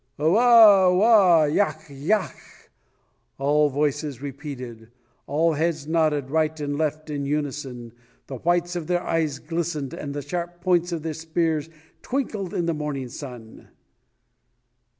[0.17, 1.47] "Oa, Oa!
[1.47, 2.69] Yach, yach!"
[3.37, 4.89] all voices repeated;
[5.27, 7.91] all heads nodded right and left in unison,
[8.25, 11.69] the whites of their eyes glistened, and the sharp points of the spears
[12.01, 13.67] twinkled in the morning sun.